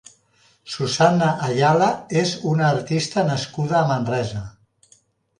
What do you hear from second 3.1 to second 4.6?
nascuda a Manresa.